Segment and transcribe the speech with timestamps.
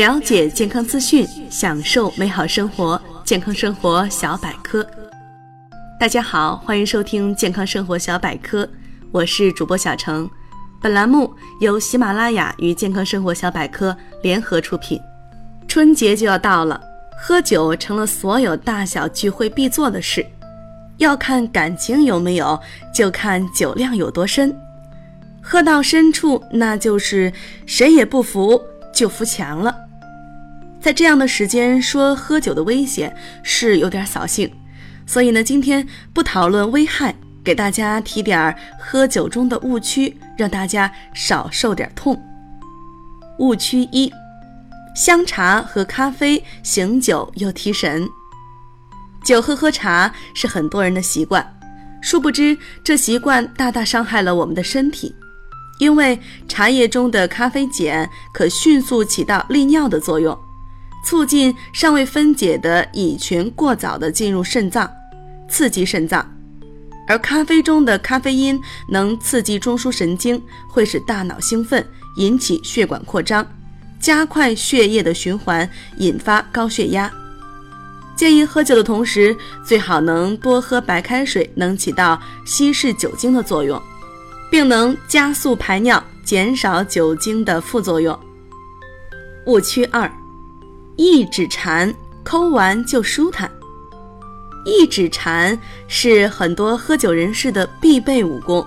[0.00, 2.98] 了解健康资讯，享受美好生活。
[3.22, 4.82] 健康生活小百科，
[5.98, 8.66] 大家好，欢迎收听健康生活小百科，
[9.12, 10.26] 我是主播小程。
[10.80, 14.98] 本栏目由喜马拉雅与健康生活小百科联合出品。
[15.68, 16.80] 春节就要到了，
[17.20, 20.24] 喝酒成了所有大小聚会必做的事。
[20.96, 22.58] 要看感情有没有，
[22.94, 24.50] 就看酒量有多深。
[25.42, 27.30] 喝到深处，那就是
[27.66, 28.58] 谁也不服，
[28.94, 29.76] 就扶墙了。
[30.80, 34.50] 在这样的时间说喝酒的危险是有点扫兴，
[35.06, 37.14] 所以呢，今天不讨论危害，
[37.44, 42.18] 给大家提点儿喝酒中的误区，让大家少受点痛。
[43.38, 44.10] 误区一：
[44.96, 48.08] 香茶和咖啡醒酒又提神。
[49.22, 51.46] 酒喝喝茶是很多人的习惯，
[52.00, 55.14] 殊不知这习惯大大伤害了我们的身体。
[55.78, 60.38] 因为茶叶中的咖啡碱可迅速起到利尿的作用，
[61.04, 64.90] 促进尚未分解的乙醛过早的进入肾脏，
[65.48, 66.24] 刺激肾脏；
[67.06, 73.46] 而咖啡中的咖啡因能刺激中枢神经，会使大脑兴奋，引起血管扩张，
[73.98, 77.10] 加快血液的循环，引发高血压。
[78.16, 83.80] 建议喝酒的同时，最好能多喝白开水，能起到稀释酒精的作用。
[84.50, 88.18] 并能加速排尿，减少酒精的副作用。
[89.46, 90.10] 误区二：
[91.02, 93.50] 一指禅抠完就舒坦。
[94.66, 98.66] 一指禅是很多喝酒人士的必备武功，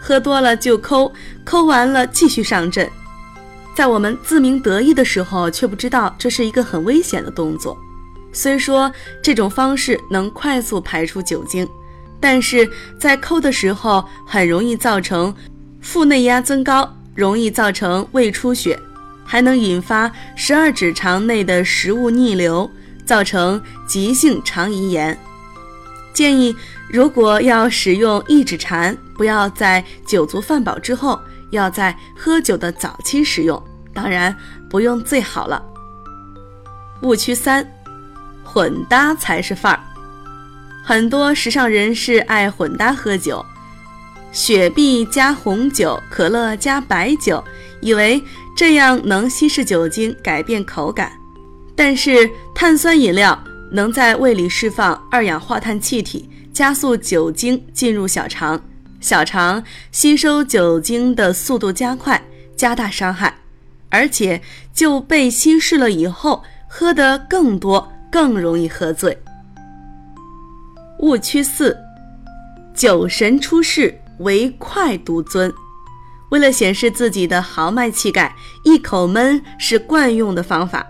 [0.00, 1.12] 喝多了就抠，
[1.44, 2.88] 抠完了继续上阵。
[3.74, 7.76] 在我们自鸣得意的时候，却不知道这是一个很危险的动作。
[8.32, 8.88] 虽说
[9.20, 11.68] 这种方式能快速排出酒精。
[12.20, 15.34] 但是在抠的时候，很容易造成
[15.80, 18.78] 腹内压增高，容易造成胃出血，
[19.24, 22.70] 还能引发十二指肠内的食物逆流，
[23.04, 25.18] 造成急性肠胰炎。
[26.12, 26.54] 建议
[26.88, 31.20] 如果要使用一指禅，不要在酒足饭饱之后，
[31.50, 33.60] 要在喝酒的早期使用，
[33.92, 34.36] 当然
[34.70, 35.60] 不用最好了。
[37.02, 37.68] 误区三，
[38.44, 39.80] 混搭才是范儿。
[40.84, 43.44] 很多时尚人士爱混搭喝酒，
[44.34, 47.42] 雪碧加红酒，可乐加白酒，
[47.80, 48.20] 以为
[48.56, 51.12] 这样能稀释酒精，改变口感。
[51.76, 53.40] 但是碳酸饮料
[53.70, 58.60] 能在胃里释放二氧化碳气体，加速酒精进入小肠，
[59.00, 59.62] 小肠
[59.92, 62.20] 吸收酒精的速度加快，
[62.56, 63.32] 加大伤害。
[63.88, 69.16] 而且就被稀释了以后，喝得更多，更容易喝醉。
[70.98, 71.76] 误区四：
[72.74, 75.52] 酒神出世，唯快独尊。
[76.30, 80.84] 为了显示自己的豪迈气概，一口闷是惯用的方法。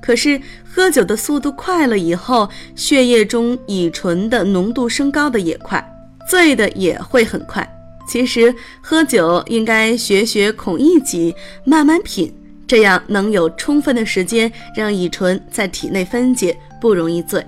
[0.00, 5.84] 可是喝酒的速度快了以后，血液中乙醇的浓度升高的也快，
[6.28, 7.68] 醉的也会很快。
[8.08, 11.34] 其实喝酒应该学学孔乙己，
[11.64, 12.32] 慢慢品，
[12.66, 17.44] 这样能有充分的时间让乙醇在体内分解，不容易醉。